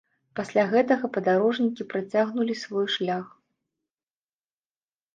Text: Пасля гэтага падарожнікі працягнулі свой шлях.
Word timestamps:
Пасля 0.37 0.63
гэтага 0.71 1.05
падарожнікі 1.17 1.87
працягнулі 1.93 2.59
свой 2.65 2.91
шлях. 2.97 3.31